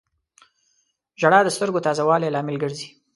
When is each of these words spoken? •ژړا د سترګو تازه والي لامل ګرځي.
•ژړا 1.21 1.39
د 1.43 1.49
سترګو 1.55 1.83
تازه 1.87 2.03
والي 2.07 2.27
لامل 2.33 2.57
ګرځي. 2.63 2.87